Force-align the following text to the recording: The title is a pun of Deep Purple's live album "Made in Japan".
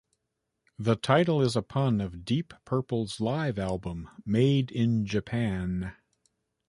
The 0.79 0.95
title 0.95 1.43
is 1.43 1.55
a 1.55 1.61
pun 1.61 2.01
of 2.01 2.25
Deep 2.25 2.55
Purple's 2.65 3.19
live 3.21 3.59
album 3.59 4.09
"Made 4.25 4.71
in 4.71 5.05
Japan". 5.05 5.93